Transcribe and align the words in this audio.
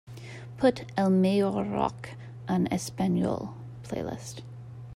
put 0.57 0.83
El 0.97 1.11
Mejor 1.11 1.69
Rock 1.69 2.09
en 2.47 2.65
Español 2.73 3.53
playlist 3.87 4.41